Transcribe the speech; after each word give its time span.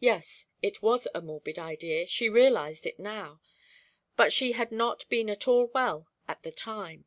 Yes, 0.00 0.48
it 0.62 0.82
was 0.82 1.06
a 1.14 1.20
morbid 1.20 1.56
idea 1.56 2.04
she 2.04 2.28
realized 2.28 2.86
it 2.88 2.98
now, 2.98 3.40
but 4.16 4.32
she 4.32 4.50
had 4.50 4.72
not 4.72 5.08
been 5.08 5.30
at 5.30 5.46
all 5.46 5.66
well 5.66 6.08
at 6.28 6.42
the 6.42 6.50
time. 6.50 7.04